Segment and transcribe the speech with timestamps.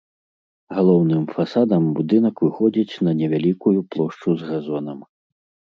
[0.77, 4.99] Галоўным фасадам будынак выходзіць на невялікую плошчу з газонам.